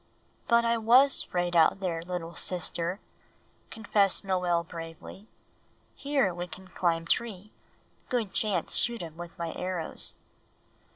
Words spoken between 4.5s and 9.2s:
bravely. "Here we can climb tree; good chance shoot um